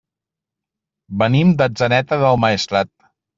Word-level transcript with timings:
Venim 1.23 1.51
d'Atzeneta 1.59 2.19
del 2.25 2.41
Maestrat. 2.47 2.93